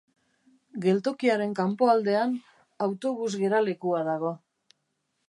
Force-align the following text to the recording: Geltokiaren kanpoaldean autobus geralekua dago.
Geltokiaren 0.85 1.53
kanpoaldean 1.59 2.33
autobus 2.87 3.29
geralekua 3.43 4.03
dago. 4.09 4.33